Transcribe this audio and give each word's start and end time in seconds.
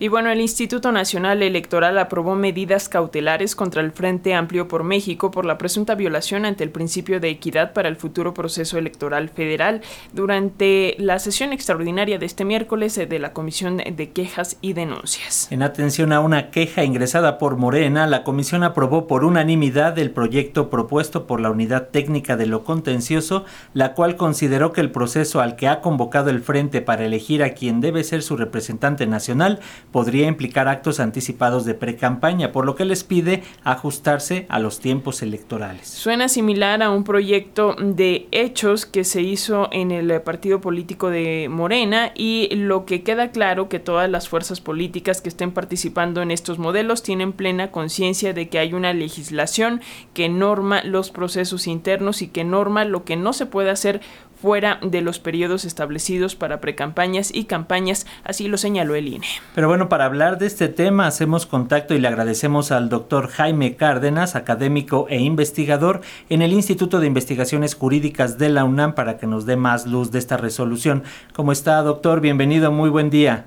Y 0.00 0.06
bueno, 0.06 0.30
el 0.30 0.40
Instituto 0.40 0.92
Nacional 0.92 1.42
Electoral 1.42 1.98
aprobó 1.98 2.36
medidas 2.36 2.88
cautelares 2.88 3.56
contra 3.56 3.82
el 3.82 3.90
Frente 3.90 4.32
Amplio 4.32 4.68
por 4.68 4.84
México 4.84 5.32
por 5.32 5.44
la 5.44 5.58
presunta 5.58 5.96
violación 5.96 6.44
ante 6.44 6.62
el 6.62 6.70
principio 6.70 7.18
de 7.18 7.30
equidad 7.30 7.72
para 7.72 7.88
el 7.88 7.96
futuro 7.96 8.32
proceso 8.32 8.78
electoral 8.78 9.28
federal 9.28 9.80
durante 10.12 10.94
la 11.00 11.18
sesión 11.18 11.52
extraordinaria 11.52 12.16
de 12.16 12.26
este 12.26 12.44
miércoles 12.44 12.94
de 12.94 13.18
la 13.18 13.32
Comisión 13.32 13.78
de 13.78 14.10
Quejas 14.10 14.56
y 14.60 14.72
Denuncias. 14.72 15.50
En 15.50 15.64
atención 15.64 16.12
a 16.12 16.20
una 16.20 16.50
queja 16.50 16.84
ingresada 16.84 17.36
por 17.38 17.56
Morena, 17.56 18.06
la 18.06 18.22
comisión 18.22 18.62
aprobó 18.62 19.08
por 19.08 19.24
unanimidad 19.24 19.98
el 19.98 20.12
proyecto 20.12 20.70
propuesto 20.70 21.26
por 21.26 21.40
la 21.40 21.50
Unidad 21.50 21.88
Técnica 21.88 22.36
de 22.36 22.46
lo 22.46 22.62
Contencioso, 22.62 23.44
la 23.74 23.94
cual 23.94 24.14
consideró 24.14 24.70
que 24.70 24.80
el 24.80 24.92
proceso 24.92 25.40
al 25.40 25.56
que 25.56 25.66
ha 25.66 25.80
convocado 25.80 26.30
el 26.30 26.40
Frente 26.40 26.82
para 26.82 27.04
elegir 27.04 27.42
a 27.42 27.54
quien 27.54 27.80
debe 27.80 28.04
ser 28.04 28.22
su 28.22 28.36
representante 28.36 29.04
nacional 29.08 29.58
podría 29.92 30.26
implicar 30.26 30.68
actos 30.68 31.00
anticipados 31.00 31.64
de 31.64 31.74
precampaña, 31.74 32.52
por 32.52 32.66
lo 32.66 32.76
que 32.76 32.84
les 32.84 33.04
pide 33.04 33.42
ajustarse 33.64 34.46
a 34.48 34.58
los 34.58 34.80
tiempos 34.80 35.22
electorales. 35.22 35.88
Suena 35.88 36.28
similar 36.28 36.82
a 36.82 36.90
un 36.90 37.04
proyecto 37.04 37.76
de 37.78 38.28
hechos 38.30 38.86
que 38.86 39.04
se 39.04 39.22
hizo 39.22 39.68
en 39.72 39.90
el 39.90 40.20
partido 40.22 40.60
político 40.60 41.10
de 41.10 41.48
Morena 41.50 42.12
y 42.14 42.48
lo 42.54 42.84
que 42.84 43.02
queda 43.02 43.30
claro 43.30 43.68
que 43.68 43.78
todas 43.78 44.10
las 44.10 44.28
fuerzas 44.28 44.60
políticas 44.60 45.20
que 45.20 45.28
estén 45.28 45.52
participando 45.52 46.22
en 46.22 46.30
estos 46.30 46.58
modelos 46.58 47.02
tienen 47.02 47.32
plena 47.32 47.70
conciencia 47.70 48.32
de 48.32 48.48
que 48.48 48.58
hay 48.58 48.74
una 48.74 48.92
legislación 48.92 49.80
que 50.14 50.28
norma 50.28 50.82
los 50.82 51.10
procesos 51.10 51.66
internos 51.66 52.22
y 52.22 52.28
que 52.28 52.44
norma 52.44 52.84
lo 52.84 53.04
que 53.04 53.16
no 53.16 53.32
se 53.32 53.46
puede 53.46 53.70
hacer 53.70 54.00
fuera 54.40 54.78
de 54.82 55.00
los 55.00 55.18
periodos 55.18 55.64
establecidos 55.64 56.36
para 56.36 56.60
precampañas 56.60 57.34
y 57.34 57.44
campañas, 57.44 58.06
así 58.24 58.48
lo 58.48 58.56
señaló 58.56 58.94
el 58.94 59.08
INE. 59.08 59.26
Pero 59.54 59.68
bueno, 59.68 59.88
para 59.88 60.04
hablar 60.04 60.38
de 60.38 60.46
este 60.46 60.68
tema 60.68 61.06
hacemos 61.06 61.46
contacto 61.46 61.94
y 61.94 61.98
le 61.98 62.08
agradecemos 62.08 62.70
al 62.72 62.88
doctor 62.88 63.28
Jaime 63.28 63.76
Cárdenas, 63.76 64.36
académico 64.36 65.06
e 65.08 65.18
investigador 65.18 66.00
en 66.28 66.42
el 66.42 66.52
Instituto 66.52 67.00
de 67.00 67.06
Investigaciones 67.06 67.74
Jurídicas 67.74 68.38
de 68.38 68.48
la 68.48 68.64
UNAM 68.64 68.94
para 68.94 69.18
que 69.18 69.26
nos 69.26 69.46
dé 69.46 69.56
más 69.56 69.86
luz 69.86 70.12
de 70.12 70.18
esta 70.18 70.36
resolución. 70.36 71.02
¿Cómo 71.34 71.52
está, 71.52 71.82
doctor? 71.82 72.20
Bienvenido, 72.20 72.70
muy 72.70 72.90
buen 72.90 73.10
día. 73.10 73.46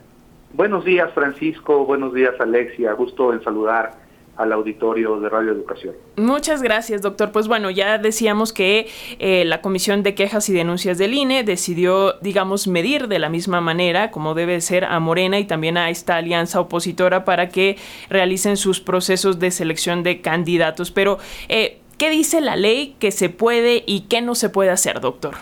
Buenos 0.53 0.83
días, 0.83 1.09
Francisco. 1.13 1.85
Buenos 1.85 2.13
días, 2.13 2.33
Alexia. 2.39 2.91
Gusto 2.93 3.33
en 3.33 3.41
saludar 3.41 3.93
al 4.37 4.51
auditorio 4.53 5.19
de 5.19 5.29
Radio 5.29 5.51
Educación. 5.51 5.95
Muchas 6.17 6.61
gracias, 6.61 7.01
doctor. 7.01 7.31
Pues 7.31 7.47
bueno, 7.47 7.69
ya 7.69 7.97
decíamos 7.97 8.53
que 8.53 8.87
eh, 9.19 9.45
la 9.45 9.61
Comisión 9.61 10.03
de 10.03 10.15
Quejas 10.15 10.49
y 10.49 10.53
Denuncias 10.53 10.97
del 10.97 11.13
INE 11.13 11.43
decidió, 11.43 12.13
digamos, 12.21 12.67
medir 12.67 13.07
de 13.07 13.19
la 13.19 13.29
misma 13.29 13.61
manera 13.61 14.11
como 14.11 14.33
debe 14.33 14.61
ser 14.61 14.85
a 14.85 14.99
Morena 14.99 15.39
y 15.39 15.45
también 15.45 15.77
a 15.77 15.89
esta 15.89 16.17
alianza 16.17 16.59
opositora 16.59 17.25
para 17.25 17.49
que 17.49 17.77
realicen 18.09 18.57
sus 18.57 18.79
procesos 18.79 19.39
de 19.39 19.51
selección 19.51 20.03
de 20.03 20.21
candidatos. 20.21 20.91
Pero, 20.91 21.17
eh, 21.49 21.79
¿qué 21.97 22.09
dice 22.09 22.41
la 22.41 22.55
ley 22.55 22.95
que 22.99 23.11
se 23.11 23.29
puede 23.29 23.83
y 23.85 24.01
qué 24.07 24.21
no 24.21 24.35
se 24.35 24.49
puede 24.49 24.71
hacer, 24.71 25.01
doctor? 25.01 25.35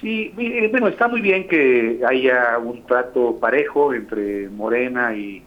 Sí, 0.00 0.32
bueno, 0.70 0.88
está 0.88 1.08
muy 1.08 1.22
bien 1.22 1.48
que 1.48 2.00
haya 2.06 2.58
un 2.58 2.84
trato 2.84 3.38
parejo 3.40 3.94
entre 3.94 4.48
Morena 4.50 5.16
y 5.16 5.42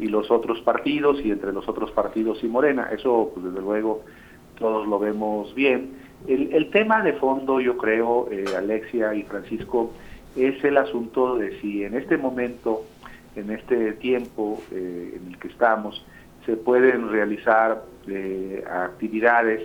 y 0.00 0.08
los 0.08 0.30
otros 0.30 0.60
partidos 0.62 1.20
y 1.22 1.30
entre 1.30 1.52
los 1.52 1.68
otros 1.68 1.90
partidos 1.92 2.42
y 2.42 2.48
Morena. 2.48 2.88
Eso, 2.90 3.30
pues, 3.34 3.46
desde 3.46 3.60
luego, 3.60 4.02
todos 4.58 4.88
lo 4.88 4.98
vemos 4.98 5.54
bien. 5.54 5.92
El, 6.26 6.70
tema 6.70 7.02
de 7.02 7.14
fondo, 7.14 7.60
yo 7.60 7.76
creo, 7.76 8.28
eh, 8.30 8.44
Alexia 8.56 9.14
y 9.14 9.22
Francisco, 9.22 9.92
es 10.36 10.62
el 10.64 10.76
asunto 10.76 11.36
de 11.36 11.58
si 11.60 11.84
en 11.84 11.94
este 11.94 12.16
momento, 12.16 12.84
en 13.36 13.50
este 13.50 13.92
tiempo 13.94 14.62
eh, 14.70 15.16
en 15.16 15.32
el 15.32 15.38
que 15.38 15.48
estamos, 15.48 16.04
se 16.44 16.56
pueden 16.56 17.10
realizar 17.10 17.84
eh, 18.06 18.64
actividades 18.70 19.62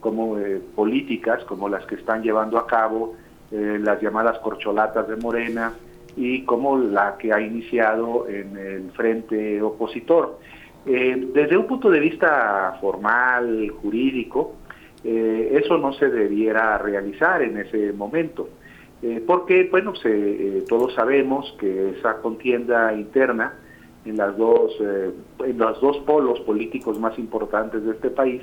como 0.00 0.36
políticas, 0.76 1.42
como 1.44 1.68
las 1.68 1.84
que 1.86 1.96
están 1.96 2.22
llevando 2.22 2.56
a 2.58 2.68
cabo 2.68 3.16
las 3.50 4.00
llamadas 4.00 4.38
corcholatas 4.38 5.08
de 5.08 5.16
Morena, 5.16 5.72
y 6.18 6.42
como 6.42 6.76
la 6.76 7.16
que 7.16 7.32
ha 7.32 7.40
iniciado 7.40 8.26
en 8.28 8.56
el 8.56 8.90
frente 8.90 9.62
opositor. 9.62 10.40
Eh, 10.84 11.28
desde 11.32 11.56
un 11.56 11.66
punto 11.66 11.90
de 11.90 12.00
vista 12.00 12.76
formal, 12.80 13.70
jurídico, 13.80 14.56
eh, 15.04 15.60
eso 15.62 15.78
no 15.78 15.92
se 15.92 16.08
debiera 16.08 16.76
realizar 16.78 17.40
en 17.42 17.58
ese 17.58 17.92
momento, 17.92 18.48
eh, 19.00 19.22
porque 19.24 19.68
bueno, 19.70 19.92
todos 20.68 20.92
sabemos 20.94 21.54
que 21.60 21.90
esa 21.90 22.16
contienda 22.16 22.92
interna 22.92 23.54
en 24.04 24.16
las 24.16 24.36
dos 24.36 24.72
en 24.80 25.58
los 25.58 25.80
dos 25.80 25.98
polos 25.98 26.40
políticos 26.40 26.98
más 26.98 27.16
importantes 27.18 27.84
de 27.84 27.92
este 27.92 28.10
país 28.10 28.42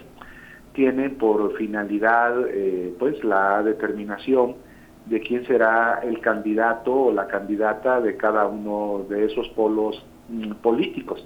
tiene 0.73 1.09
por 1.09 1.57
finalidad 1.57 2.35
pues 2.99 3.23
la 3.23 3.63
determinación 3.63 4.55
de 5.05 5.19
quién 5.19 5.45
será 5.45 6.01
el 6.03 6.19
candidato 6.19 6.93
o 6.93 7.11
la 7.11 7.27
candidata 7.27 8.01
de 8.01 8.17
cada 8.17 8.47
uno 8.47 9.05
de 9.07 9.25
esos 9.25 9.47
polos 9.49 10.03
mm, 10.29 10.53
políticos. 10.55 11.25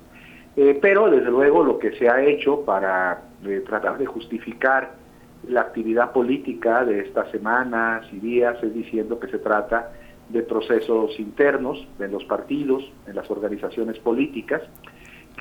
Eh, 0.55 0.77
pero 0.81 1.09
desde 1.09 1.29
luego 1.29 1.63
lo 1.63 1.79
que 1.79 1.91
se 1.93 2.09
ha 2.09 2.21
hecho 2.21 2.61
para 2.65 3.21
eh, 3.45 3.63
tratar 3.65 3.97
de 3.97 4.05
justificar 4.05 4.91
la 5.47 5.61
actividad 5.61 6.11
política 6.11 6.83
de 6.83 6.99
estas 6.99 7.31
semanas 7.31 8.05
y 8.11 8.19
días 8.19 8.61
es 8.61 8.73
diciendo 8.73 9.19
que 9.19 9.27
se 9.27 9.39
trata 9.39 9.91
de 10.27 10.41
procesos 10.43 11.17
internos 11.19 11.87
en 11.99 12.11
los 12.11 12.25
partidos, 12.25 12.91
en 13.07 13.15
las 13.15 13.29
organizaciones 13.31 13.97
políticas, 13.99 14.61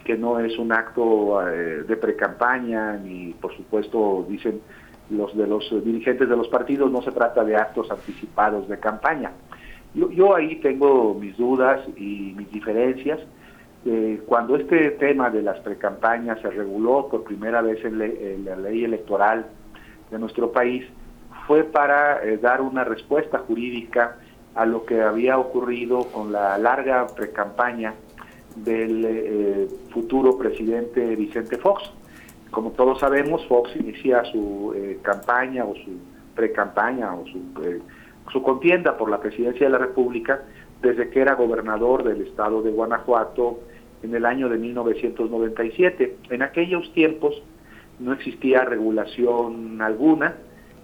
que 0.05 0.17
no 0.17 0.39
es 0.39 0.57
un 0.59 0.73
acto 0.73 1.47
eh, 1.49 1.83
de 1.87 1.97
precampaña 1.97 2.97
ni 2.97 3.35
por 3.35 3.55
supuesto 3.57 4.25
dicen 4.29 4.61
los 5.11 5.37
de 5.37 5.47
los 5.47 5.69
dirigentes 5.85 6.29
de 6.29 6.37
los 6.37 6.49
partidos, 6.49 6.91
no 6.91 7.03
se 7.03 7.13
trata 7.13 7.45
de 7.45 7.57
actos 7.57 7.91
anticipados 7.91 8.69
de 8.69 8.79
campaña. 8.79 9.33
Yo, 9.95 10.35
ahí 10.35 10.57
tengo 10.57 11.15
mis 11.15 11.37
dudas 11.37 11.81
y 11.97 12.35
mis 12.37 12.51
diferencias. 12.53 13.19
Eh, 13.87 14.21
cuando 14.27 14.57
este 14.57 14.91
tema 14.93 15.31
de 15.31 15.43
las 15.43 15.59
precampañas 15.61 16.41
se 16.41 16.51
reguló 16.51 17.09
por 17.09 17.25
primera 17.25 17.63
vez 17.63 17.83
en, 17.85 18.45
la 18.45 18.57
ley 18.57 18.85
electoral 18.85 19.47
de 20.11 20.19
nuestro 20.19 20.53
país, 20.53 20.85
fue 21.47 21.65
para 21.65 22.23
eh, 22.23 22.37
dar 22.37 22.61
una 22.61 22.85
respuesta 22.85 23.39
jurídica 23.39 24.19
a 24.55 24.67
lo 24.67 24.85
que 24.85 25.01
había 25.01 25.39
ocurrido 25.39 26.05
con 26.13 26.33
la 26.33 26.59
larga 26.59 27.07
precampaña 27.07 27.95
del 28.57 29.05
eh, 29.05 29.69
futuro 29.91 30.37
presidente 30.37 31.17
Vicente 31.17 31.57
Fox. 31.57 31.91
Como 32.51 32.71
todos 32.71 32.99
sabemos, 32.99 33.45
Fox 33.47 33.71
inicia 33.77 34.25
su 34.25 34.73
eh, 34.75 34.99
campaña 35.03 35.65
o 35.65 35.75
su 35.75 35.91
pre-campaña 36.35 37.15
o 37.15 37.27
su, 37.27 37.39
eh, 37.63 37.81
su 38.33 38.43
contienda 38.43 38.97
por 38.97 39.11
la 39.11 39.21
presidencia 39.21 39.67
de 39.67 39.73
la 39.73 39.79
República 39.79 40.43
desde 40.81 41.11
que 41.11 41.21
era 41.21 41.35
gobernador 41.35 42.05
del 42.05 42.23
estado 42.23 42.63
de 42.63 42.71
Guanajuato 42.71 43.61
en 44.03 44.15
el 44.15 44.25
año 44.25 44.49
de 44.49 44.57
1997. 44.57 46.17
En 46.31 46.43
aquellos 46.43 46.91
tiempos 46.95 47.43
no 47.99 48.13
existía 48.13 48.65
regulación 48.65 49.83
alguna, 49.83 50.37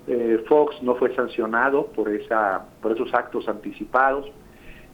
eh, 0.07 0.45
Fox 0.47 0.83
no 0.83 0.97
fue 0.97 1.15
sancionado 1.15 1.87
por, 1.87 2.11
esa, 2.11 2.67
por 2.83 2.93
esos 2.93 3.15
actos 3.15 3.49
anticipados, 3.49 4.31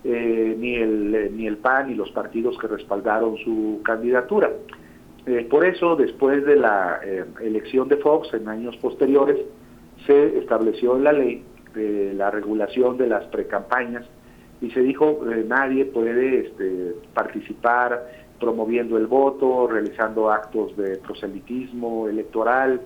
ni, 0.03 0.77
el, 0.77 1.37
ni 1.37 1.47
el 1.47 1.59
PAN 1.59 1.89
ni 1.89 1.95
los 1.95 2.11
partidos 2.13 2.57
que 2.59 2.69
respaldaron 2.69 3.37
su 3.39 3.83
candidatura. 3.85 4.51
Eh, 5.27 5.47
por 5.51 5.65
eso, 5.65 5.97
después 5.97 6.45
de 6.45 6.57
la 6.57 7.01
eh, 7.05 7.25
elección 7.43 7.89
de 7.89 7.97
Fox 7.99 8.33
en 8.33 8.49
años 8.49 8.77
posteriores, 8.79 9.39
se 10.07 10.39
estableció 10.39 10.97
en 10.97 11.05
la 11.05 11.13
ley 11.13 11.45
eh, 11.77 12.13
la 12.17 12.31
regulación 12.31 12.97
de 12.97 13.07
las 13.07 13.25
precampañas 13.27 14.07
y 14.63 14.71
se 14.71 14.81
dijo 14.81 15.21
que 15.21 15.45
nadie 15.45 15.85
puede 15.85 16.47
este, 16.47 16.95
participar 17.13 18.09
promoviendo 18.39 18.97
el 18.97 19.07
voto, 19.07 19.67
realizando 19.67 20.31
actos 20.31 20.75
de 20.77 20.97
proselitismo 20.97 22.09
electoral, 22.09 22.81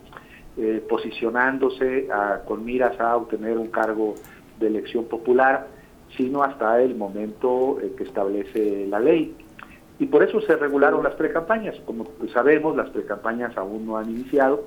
posicionándose 0.88 2.08
con 2.44 2.64
miras 2.64 3.00
a 3.00 3.16
obtener 3.16 3.58
un 3.58 3.68
cargo 3.68 4.14
de 4.58 4.68
elección 4.68 5.04
popular, 5.04 5.68
sino 6.16 6.42
hasta 6.42 6.80
el 6.80 6.96
momento 6.96 7.78
que 7.96 8.02
establece 8.02 8.86
la 8.88 8.98
ley 8.98 9.34
y 9.98 10.06
por 10.06 10.22
eso 10.22 10.40
se 10.40 10.56
regularon 10.56 11.04
las 11.04 11.14
precampañas. 11.14 11.76
Como 11.84 12.06
sabemos, 12.32 12.76
las 12.76 12.90
precampañas 12.90 13.56
aún 13.56 13.86
no 13.86 13.96
han 13.96 14.10
iniciado, 14.10 14.64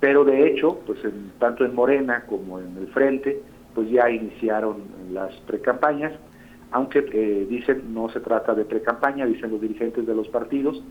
pero 0.00 0.24
de 0.24 0.46
hecho, 0.46 0.80
pues 0.86 1.02
en, 1.04 1.32
tanto 1.38 1.64
en 1.64 1.74
Morena 1.74 2.24
como 2.26 2.58
en 2.60 2.76
el 2.76 2.88
Frente, 2.88 3.40
pues 3.74 3.90
ya 3.90 4.10
iniciaron 4.10 4.82
las 5.12 5.34
precampañas, 5.46 6.12
aunque 6.70 7.06
eh, 7.12 7.46
dicen 7.48 7.94
no 7.94 8.08
se 8.10 8.20
trata 8.20 8.54
de 8.54 8.64
precampaña, 8.64 9.24
dicen 9.24 9.50
los 9.50 9.60
dirigentes 9.60 10.06
de 10.06 10.14
los 10.14 10.28
partidos, 10.28 10.82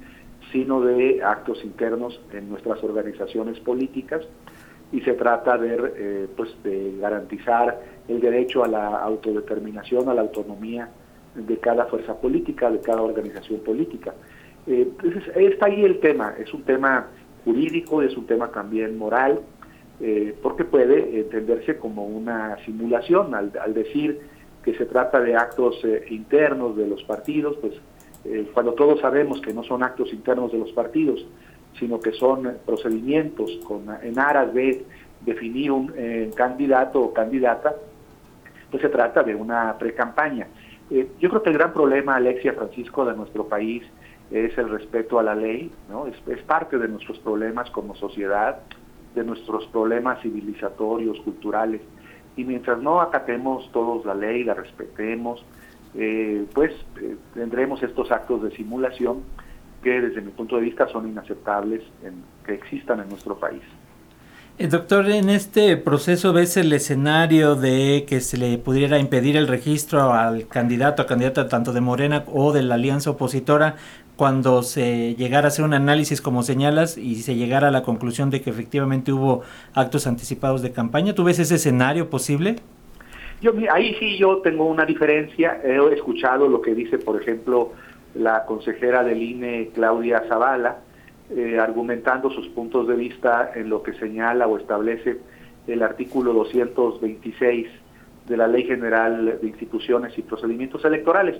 sino 0.52 0.82
de 0.82 1.24
actos 1.24 1.64
internos 1.64 2.20
en 2.32 2.50
nuestras 2.50 2.84
organizaciones 2.84 3.60
políticas. 3.60 4.26
Y 4.92 5.02
se 5.02 5.14
trata 5.14 5.58
de, 5.58 5.94
eh, 5.98 6.28
pues 6.38 6.56
de 6.64 6.98
garantizar 7.00 7.82
el 8.08 8.20
derecho 8.20 8.64
a 8.64 8.68
la 8.68 9.00
autodeterminación, 9.00 10.08
a 10.10 10.14
la 10.14 10.22
autonomía 10.22 10.90
de 11.36 11.58
cada 11.58 11.86
fuerza 11.86 12.20
política, 12.20 12.70
de 12.70 12.80
cada 12.80 13.02
organización 13.02 13.60
política. 13.62 14.14
entonces, 14.68 15.24
está 15.36 15.68
ahí 15.68 15.84
el 15.84 16.00
tema, 16.00 16.36
es 16.40 16.54
un 16.54 16.64
tema 16.64 17.08
jurídico, 17.44 18.02
es 18.02 18.16
un 18.18 18.26
tema 18.26 18.50
también 18.50 18.98
moral, 18.98 19.42
porque 20.42 20.66
puede 20.66 21.22
entenderse 21.22 21.78
como 21.78 22.06
una 22.06 22.58
simulación 22.66 23.34
al, 23.34 23.74
decir 23.74 24.20
que 24.64 24.74
se 24.76 24.86
trata 24.86 25.22
de 25.22 25.36
actos 25.36 25.80
internos 26.10 26.76
de 26.76 26.88
los 26.88 27.04
partidos, 27.04 27.56
pues 27.62 27.76
cuando 28.54 28.74
todos 28.74 29.00
sabemos 29.00 29.40
que 29.42 29.54
no 29.54 29.64
son 29.64 29.84
actos 29.84 30.12
internos 30.12 30.52
de 30.52 30.58
los 30.58 30.72
partidos, 30.72 31.26
sino 31.80 32.00
que 32.00 32.12
son 32.14 32.58
procedimientos 32.66 33.60
con, 33.66 33.86
en 34.02 34.20
aras 34.20 34.54
de 34.54 34.86
definir 35.22 35.72
un 35.72 35.94
eh, 35.96 36.32
candidato 36.36 37.02
o 37.02 37.14
candidata, 37.14 37.76
pues 38.72 38.82
se 38.82 38.90
trata 38.90 39.24
de 39.24 39.36
una 39.36 39.78
precampaña. 39.78 40.48
Eh, 40.92 41.08
yo 41.20 41.30
creo 41.30 41.44
que 41.44 41.50
el 41.50 41.58
gran 41.58 41.74
problema, 41.74 42.16
Alexia 42.16 42.54
Francisco, 42.54 43.06
de 43.06 43.16
nuestro 43.16 43.48
país 43.48 43.84
es 44.32 44.58
el 44.58 44.70
respeto 44.70 45.20
a 45.20 45.24
la 45.24 45.36
ley, 45.36 45.72
¿no? 45.90 46.08
Es, 46.08 46.42
parte 46.44 46.78
de 46.78 46.88
nuestros 46.88 47.20
problemas 47.20 47.70
como 47.72 47.96
sociedad, 47.96 48.60
de 49.14 49.24
nuestros 49.24 49.66
problemas 49.68 50.22
civilizatorios, 50.22 51.20
culturales. 51.22 51.82
Y 52.36 52.44
mientras 52.44 52.80
no 52.82 53.02
acatemos 53.02 53.72
todos 53.72 54.06
la 54.06 54.14
ley, 54.14 54.44
la 54.44 54.54
respetemos, 54.54 55.44
eh, 55.96 56.46
pues 56.54 56.74
eh, 57.02 57.16
tendremos 57.34 57.82
estos 57.82 58.12
actos 58.12 58.44
de 58.44 58.52
simulación 58.52 59.24
que 59.82 60.02
desde 60.02 60.22
mi 60.22 60.32
punto 60.32 60.56
de 60.56 60.64
vista 60.64 60.88
son 60.88 61.08
inaceptables 61.08 61.84
en, 62.04 62.24
que 62.46 62.54
existan 62.54 63.00
en 63.00 63.10
nuestro 63.10 63.38
país. 63.38 63.62
Eh, 64.58 64.68
doctor, 64.68 65.10
en 65.10 65.30
este 65.30 65.76
proceso 65.76 66.32
ves 66.32 66.56
el 66.56 66.72
escenario 66.72 67.56
de 67.56 68.06
que 68.08 68.22
se 68.22 68.38
le 68.38 68.58
pudiera 68.58 69.00
impedir 69.00 69.36
el 69.36 69.50
registro 69.50 70.14
al 70.14 70.48
candidato, 70.48 71.02
a 71.02 71.08
candidata 71.08 71.50
tanto 71.50 71.74
de 71.74 71.82
Morena 71.82 72.24
o 72.32 72.54
de 72.54 72.64
la 72.64 72.76
alianza 72.76 73.10
opositora 73.10 73.76
cuando 74.16 74.64
se 74.64 75.14
llegara 75.16 75.48
a 75.48 75.50
hacer 75.50 75.66
un 75.66 75.74
análisis 75.74 76.22
como 76.22 76.42
señalas 76.42 76.98
y 76.98 77.16
se 77.16 77.36
llegara 77.36 77.68
a 77.68 77.72
la 77.72 77.84
conclusión 77.84 78.30
de 78.30 78.42
que 78.42 78.50
efectivamente 78.50 79.12
hubo 79.12 79.42
actos 79.74 80.08
anticipados 80.08 80.62
de 80.62 80.72
campaña. 80.72 81.14
¿Tú 81.14 81.26
ves 81.26 81.38
ese 81.40 81.56
escenario 81.56 82.10
posible? 82.10 82.56
Yo, 83.42 83.52
ahí 83.74 83.94
sí 84.00 84.18
yo 84.18 84.38
tengo 84.38 84.68
una 84.68 84.86
diferencia. 84.86 85.60
He 85.66 85.78
escuchado 85.94 86.48
lo 86.48 86.62
que 86.62 86.74
dice, 86.74 86.98
por 86.98 87.22
ejemplo, 87.22 87.74
la 88.14 88.46
consejera 88.46 89.04
del 89.04 89.22
INE, 89.22 89.72
Claudia 89.76 90.24
Zavala, 90.30 90.78
eh, 91.30 91.60
argumentando 91.60 92.30
sus 92.30 92.48
puntos 92.50 92.88
de 92.88 92.96
vista 92.96 93.52
en 93.56 93.70
lo 93.70 93.82
que 93.84 93.94
señala 93.94 94.48
o 94.48 94.58
establece 94.58 95.18
el 95.68 95.82
artículo 95.82 96.34
226 96.34 97.68
de 98.28 98.38
la 98.38 98.48
Ley 98.48 98.64
General 98.64 99.40
de 99.42 99.48
Instituciones 99.48 100.18
y 100.18 100.22
Procedimientos 100.22 100.84
Electorales. 100.86 101.40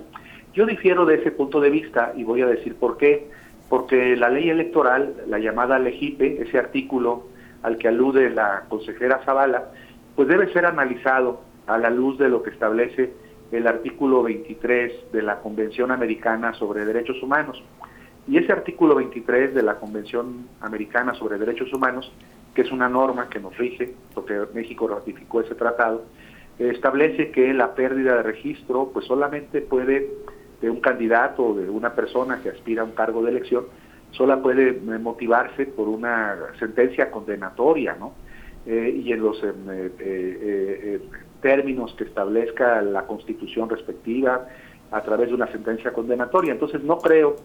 Yo 0.54 0.66
difiero 0.66 1.04
de 1.04 1.16
ese 1.16 1.30
punto 1.30 1.60
de 1.60 1.70
vista 1.70 2.12
y 2.16 2.24
voy 2.24 2.42
a 2.42 2.46
decir 2.46 2.76
por 2.76 2.96
qué. 2.96 3.28
Porque 3.68 4.14
la 4.16 4.28
ley 4.28 4.48
electoral, 4.48 5.14
la 5.26 5.40
llamada 5.40 5.78
LEGIPE, 5.80 6.42
ese 6.42 6.56
artículo 6.56 7.24
al 7.62 7.78
que 7.78 7.88
alude 7.88 8.30
la 8.30 8.64
consejera 8.68 9.22
Zavala, 9.24 9.72
pues 10.14 10.28
debe 10.28 10.52
ser 10.52 10.66
analizado 10.66 11.40
a 11.66 11.76
la 11.76 11.90
luz 11.90 12.16
de 12.16 12.28
lo 12.28 12.44
que 12.44 12.50
establece 12.50 13.12
el 13.50 13.66
artículo 13.66 14.22
23 14.22 15.12
de 15.12 15.22
la 15.22 15.40
Convención 15.40 15.90
Americana 15.90 16.54
sobre 16.54 16.84
Derechos 16.84 17.20
Humanos. 17.22 17.62
Y 18.28 18.38
ese 18.38 18.52
artículo 18.52 18.96
23 18.96 19.54
de 19.54 19.62
la 19.62 19.76
Convención 19.76 20.48
Americana 20.60 21.14
sobre 21.14 21.38
Derechos 21.38 21.72
Humanos, 21.72 22.12
que 22.54 22.62
es 22.62 22.72
una 22.72 22.88
norma 22.88 23.28
que 23.28 23.38
nos 23.38 23.56
rige, 23.56 23.94
porque 24.14 24.40
México 24.52 24.88
ratificó 24.88 25.42
ese 25.42 25.54
tratado, 25.54 26.04
establece 26.58 27.30
que 27.30 27.52
la 27.52 27.74
pérdida 27.74 28.16
de 28.16 28.22
registro 28.22 28.90
pues 28.92 29.06
solamente 29.06 29.60
puede, 29.60 30.10
de 30.60 30.70
un 30.70 30.80
candidato 30.80 31.44
o 31.44 31.54
de 31.54 31.68
una 31.68 31.94
persona 31.94 32.40
que 32.42 32.48
aspira 32.48 32.82
a 32.82 32.84
un 32.84 32.92
cargo 32.92 33.22
de 33.22 33.30
elección, 33.30 33.66
sola 34.12 34.40
puede 34.40 34.72
motivarse 34.98 35.66
por 35.66 35.88
una 35.88 36.36
sentencia 36.58 37.10
condenatoria, 37.10 37.96
¿no? 37.98 38.14
Eh, 38.66 39.02
y 39.04 39.12
en 39.12 39.20
los 39.20 39.40
eh, 39.44 39.92
eh, 40.00 41.00
términos 41.40 41.94
que 41.94 42.04
establezca 42.04 42.82
la 42.82 43.06
constitución 43.06 43.68
respectiva 43.68 44.48
a 44.90 45.02
través 45.02 45.28
de 45.28 45.34
una 45.34 45.46
sentencia 45.52 45.92
condenatoria. 45.92 46.52
Entonces 46.52 46.82
no 46.82 46.98
creo, 46.98 47.36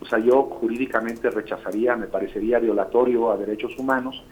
o 0.00 0.06
sea, 0.06 0.18
yo 0.18 0.42
jurídicamente 0.44 1.30
rechazaría, 1.30 1.96
me 1.96 2.06
parecería 2.06 2.58
violatorio 2.58 3.30
a 3.30 3.36
derechos 3.36 3.76
humanos 3.78 4.22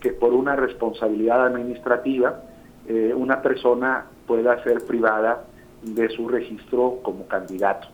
que 0.00 0.10
por 0.10 0.32
una 0.32 0.56
responsabilidad 0.56 1.46
administrativa 1.46 2.42
eh, 2.86 3.12
una 3.16 3.42
persona 3.42 4.06
pueda 4.26 4.62
ser 4.62 4.84
privada 4.84 5.44
de 5.82 6.08
su 6.10 6.28
registro 6.28 7.00
como 7.02 7.26
candidato. 7.26 7.88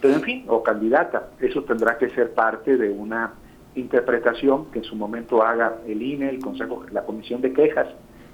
Pero 0.00 0.14
en 0.14 0.22
fin, 0.22 0.44
o 0.48 0.62
candidata, 0.62 1.28
eso 1.40 1.62
tendrá 1.62 1.96
que 1.98 2.10
ser 2.10 2.32
parte 2.32 2.76
de 2.76 2.90
una 2.90 3.34
interpretación 3.74 4.70
que 4.70 4.80
en 4.80 4.84
su 4.84 4.96
momento 4.96 5.42
haga 5.42 5.76
el 5.86 6.02
INE, 6.02 6.28
el 6.28 6.40
Consejo, 6.40 6.84
la 6.90 7.04
Comisión 7.04 7.40
de 7.40 7.52
Quejas, 7.52 7.88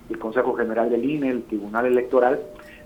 el 0.08 0.18
Consejo 0.18 0.54
General 0.54 0.88
del 0.88 1.04
INE, 1.04 1.30
el 1.30 1.42
Tribunal 1.44 1.86
Electoral, 1.86 2.40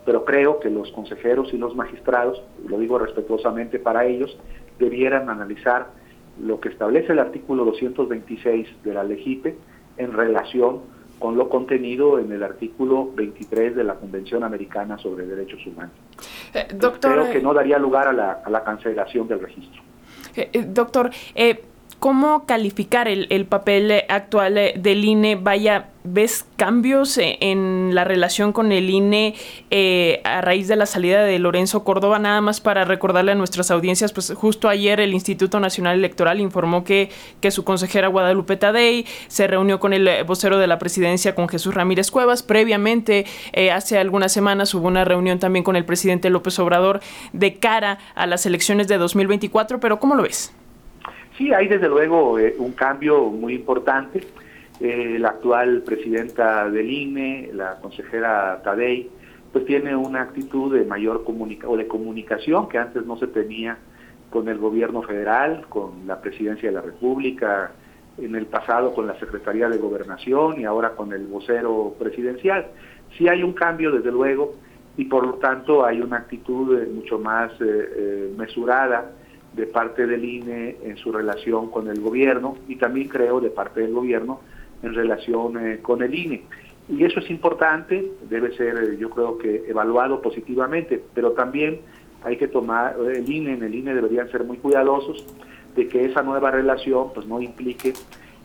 pero 0.05 0.25
creo 0.25 0.59
que 0.59 0.69
los 0.69 0.91
consejeros 0.91 1.55
y 1.55 1.59
los 1.59 1.77
magistrados, 1.77 2.43
lo 2.67 2.79
digo 2.79 2.99
respetuosamente 2.99 3.79
para 3.79 4.05
ellos, 4.05 4.37
debieran 4.83 5.31
analizar 5.31 5.91
lo 6.43 6.61
que 6.61 6.69
establece 6.69 7.13
el 7.13 7.19
artículo 7.19 7.65
226 7.65 8.69
de 8.83 8.95
la 8.95 9.05
LEGIPE 9.05 9.57
en 9.99 10.13
relación 10.13 10.81
con 11.19 11.37
lo 11.37 11.49
contenido 11.49 12.19
en 12.19 12.33
el 12.33 12.43
artículo 12.43 13.13
23 13.15 13.77
de 13.77 13.85
la 13.85 13.95
Convención 13.95 14.43
Americana 14.43 14.99
sobre 14.99 15.25
Derechos 15.25 15.65
Humanos. 15.65 15.95
Eh, 16.53 16.67
doctor, 16.75 17.13
creo 17.13 17.31
que 17.31 17.39
eh, 17.39 17.43
no 17.43 17.55
daría 17.55 17.79
lugar 17.79 18.09
a 18.09 18.13
la, 18.13 18.43
a 18.45 18.51
la 18.51 18.65
cancelación 18.65 19.29
del 19.29 19.39
registro. 19.39 19.83
Eh, 20.35 20.51
eh 20.53 20.65
doctor, 20.67 21.11
¿cómo 22.03 22.47
calificar 22.47 23.07
el, 23.07 23.29
el 23.31 23.47
papel 23.47 24.03
actual 24.09 24.73
del 24.75 25.05
INE? 25.05 25.37
Vaya, 25.37 25.93
¿Ves 26.05 26.45
cambios 26.57 27.17
e, 27.17 27.39
en 27.41 27.95
la 27.95 28.03
relación 28.03 28.53
con 28.53 28.73
el 28.73 28.91
INE 28.91 29.37
eh, 29.71 30.21
a 30.25 30.41
raíz 30.41 30.67
de 30.67 30.75
la 30.75 30.87
salida 30.87 31.23
de 31.23 31.39
Lorenzo 31.39 31.85
Córdoba? 31.85 32.19
Nada 32.19 32.41
más 32.41 32.61
para 32.61 32.85
recordarle 32.85 33.31
a 33.31 33.35
nuestras 33.37 33.71
audiencias, 33.71 34.13
pues 34.13 34.33
justo 34.35 34.69
ayer 34.69 34.99
el 34.99 35.15
Instituto 35.15 35.61
Nacional 35.61 35.97
Electoral 35.97 36.41
informó 36.41 36.83
que, 36.83 37.11
que 37.41 37.53
su 37.53 37.63
consejera 37.63 38.09
Guadalupe 38.09 38.57
Tadei 38.57 39.07
se 39.29 39.47
reunió 39.47 39.79
con 39.79 39.93
el 39.93 40.09
eh, 40.09 40.25
vocero 40.25 40.59
de 40.59 40.67
la 40.67 40.81
presidencia, 40.81 41.37
con 41.37 41.49
Jesús 41.49 41.73
Ramírez 41.73 42.11
Cuevas. 42.11 42.43
Previamente, 42.43 43.25
eh, 43.53 43.71
hace 43.71 43.97
algunas 43.97 44.33
semanas, 44.33 44.75
hubo 44.75 44.89
una 44.89 45.05
reunión 45.05 45.39
también 45.39 45.63
con 45.63 45.77
el 45.77 45.85
presidente 45.85 46.31
López 46.31 46.59
Obrador 46.59 47.01
de 47.33 47.59
cara 47.59 48.01
a 48.17 48.27
las 48.27 48.45
elecciones 48.45 48.89
de 48.89 48.99
2024, 48.99 49.79
pero 49.79 50.01
¿cómo 50.01 50.17
lo 50.17 50.25
ves? 50.25 50.53
Sí, 51.37 51.53
hay 51.53 51.69
desde 51.69 51.89
luego 51.89 52.39
un 52.59 52.73
cambio 52.73 53.25
muy 53.31 53.55
importante 53.55 54.21
eh, 54.81 55.17
la 55.19 55.29
actual 55.29 55.83
presidenta 55.83 56.69
del 56.69 56.91
INE, 56.91 57.51
la 57.55 57.77
consejera 57.81 58.61
Tadei, 58.65 59.09
pues 59.53 59.65
tiene 59.65 59.95
una 59.95 60.23
actitud 60.23 60.75
de 60.75 60.85
mayor 60.85 61.25
comunica 61.25 61.69
o 61.69 61.77
de 61.77 61.87
comunicación 61.87 62.69
que 62.69 62.79
antes 62.79 63.07
no 63.07 63.17
se 63.17 63.29
tenía 63.29 63.79
con 64.31 64.49
el 64.49 64.59
gobierno 64.59 65.03
federal, 65.03 65.67
con 65.69 66.07
la 66.07 66.21
presidencia 66.21 66.69
de 66.69 66.75
la 66.75 66.81
República, 66.81 67.71
en 68.19 68.35
el 68.35 68.47
pasado 68.47 68.93
con 68.93 69.07
la 69.07 69.19
Secretaría 69.21 69.69
de 69.69 69.79
Gobernación 69.79 70.61
y 70.61 70.65
ahora 70.65 70.97
con 70.97 71.13
el 71.13 71.27
vocero 71.27 71.95
presidencial. 71.99 72.67
Sí 73.17 73.29
hay 73.29 73.43
un 73.43 73.53
cambio, 73.53 73.93
desde 73.93 74.11
luego, 74.11 74.55
y 74.97 75.05
por 75.05 75.25
lo 75.25 75.35
tanto 75.35 75.85
hay 75.85 76.01
una 76.01 76.17
actitud 76.17 76.77
eh, 76.77 76.89
mucho 76.93 77.19
más 77.19 77.53
eh, 77.61 78.33
mesurada 78.37 79.13
de 79.55 79.67
parte 79.67 80.07
del 80.07 80.25
INE 80.25 80.77
en 80.83 80.97
su 80.97 81.13
relación 81.13 81.71
con 81.71 81.89
el 81.89 82.01
gobierno 82.01 82.57
y 82.69 82.77
también 82.77 83.09
creo 83.09 83.41
de 83.41 83.51
parte 83.51 83.81
del 83.81 83.93
gobierno 83.93 84.41
en 84.83 84.95
relación 84.95 85.59
eh, 85.65 85.79
con 85.81 86.03
el 86.03 86.15
INE. 86.15 86.43
Y 86.89 87.05
eso 87.05 87.21
es 87.21 87.31
importante, 87.31 88.13
debe 88.29 88.57
ser 88.57 88.77
eh, 88.77 88.97
yo 88.99 89.11
creo 89.11 89.39
que 89.39 89.65
evaluado 89.69 90.21
positivamente, 90.21 91.03
pero 91.15 91.33
también 91.33 91.81
hay 92.25 92.37
que 92.37 92.49
tomar, 92.49 92.97
eh, 93.01 93.19
el 93.19 93.31
INE, 93.31 93.55
en 93.55 93.63
el 93.63 93.75
INE 93.75 93.95
deberían 93.95 94.31
ser 94.31 94.45
muy 94.45 94.57
cuidadosos 94.57 95.25
de 95.77 95.89
que 95.89 96.05
esa 96.05 96.23
nueva 96.23 96.51
relación 96.51 97.13
pues 97.15 97.27
no 97.27 97.41
implique 97.41 97.93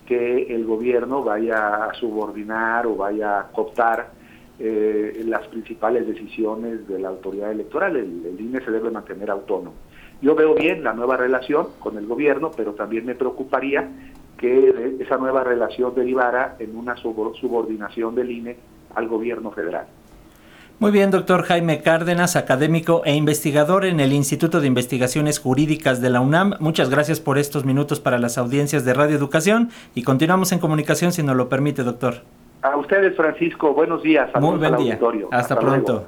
que 0.06 0.56
el 0.56 0.66
gobierno 0.66 1.24
vaya 1.24 1.86
a 1.86 1.94
subordinar 1.94 2.88
o 2.88 2.96
vaya 2.96 3.40
a 3.40 3.48
cooptar 3.52 4.16
las 4.60 5.46
principales 5.50 6.08
decisiones 6.08 6.88
de 6.88 6.98
la 6.98 7.10
autoridad 7.10 7.52
electoral. 7.52 7.96
El, 7.96 8.26
el, 8.26 8.42
INE 8.42 8.60
se 8.62 8.72
debe 8.72 8.90
mantener 8.90 9.30
autónomo. 9.30 9.74
Yo 10.22 10.36
veo 10.36 10.56
bien 10.56 10.84
la 10.84 10.94
nueva 10.94 11.18
relación 11.18 11.68
con 11.80 11.98
el 11.98 12.08
gobierno, 12.08 12.52
pero 12.56 12.74
también 12.74 13.06
me 13.06 13.16
preocuparía 13.16 13.90
que 14.38 14.96
esa 15.00 15.18
nueva 15.18 15.44
relación 15.44 15.94
derivara 15.96 16.56
en 16.60 16.76
una 16.76 16.96
subordinación 16.96 18.16
del 18.16 18.32
INE 18.32 18.58
al 18.96 19.08
gobierno 19.08 19.52
federal. 19.52 19.88
Muy 20.80 20.92
bien, 20.92 21.10
doctor 21.10 21.42
Jaime 21.42 21.82
Cárdenas, 21.82 22.36
académico 22.36 23.02
e 23.04 23.16
investigador 23.16 23.84
en 23.84 24.00
el 24.00 24.14
Instituto 24.14 24.62
de 24.62 24.68
Investigaciones 24.68 25.40
Jurídicas 25.40 26.02
de 26.02 26.12
la 26.12 26.22
UNAM. 26.22 26.54
Muchas 26.60 26.92
gracias 26.92 27.20
por 27.20 27.40
estos 27.40 27.66
minutos 27.66 28.00
para 28.00 28.20
las 28.20 28.38
audiencias 28.38 28.86
de 28.86 28.94
Radio 28.94 29.18
Educación 29.18 29.72
y 29.96 30.04
continuamos 30.04 30.52
en 30.52 30.60
comunicación 30.60 31.14
si 31.14 31.24
nos 31.24 31.36
lo 31.36 31.50
permite, 31.50 31.82
doctor. 31.82 32.22
A 32.62 32.78
ustedes, 32.78 33.16
Francisco, 33.16 33.74
buenos 33.74 34.04
días. 34.04 34.30
Muy 34.40 34.58
buen 34.60 34.76
día. 34.78 35.00
Hasta, 35.32 35.60
pronto. 35.60 36.06